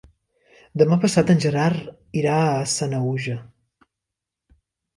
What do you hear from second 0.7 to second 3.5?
Demà passat en Gerard irà a Sanaüja.